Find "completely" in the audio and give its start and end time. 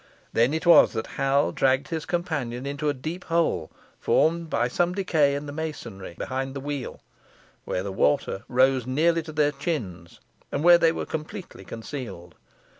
11.05-11.63